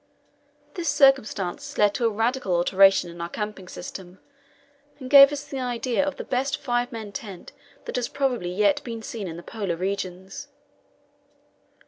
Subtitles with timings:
[0.73, 4.17] This circumstance led to a radical alteration in our camping system,
[4.97, 7.51] and gave us the idea of the best five man tent
[7.85, 10.47] that has probably yet been seen in the Polar regions.